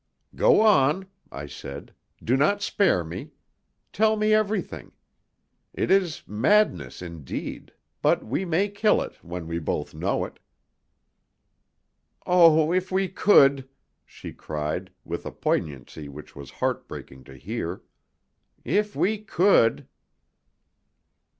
[0.33, 1.93] "Go on," I said;
[2.23, 3.33] "do not spare me.
[3.93, 4.93] Tell me everything.
[5.75, 10.39] It is madness indeed; but we may kill it, when we both know it."
[12.25, 13.69] "Oh, if we could!"
[14.03, 17.83] she cried, with a poignancy which was heart breaking to hear.
[18.65, 19.87] "If we could!"